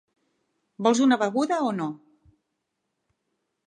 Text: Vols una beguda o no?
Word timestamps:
Vols 0.87 1.03
una 1.07 1.19
beguda 1.25 1.61
o 1.69 1.69
no? 1.83 1.89